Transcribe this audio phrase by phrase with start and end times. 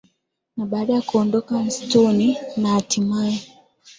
[0.57, 3.39] Na baada ya kuondoka msituni na hatimaye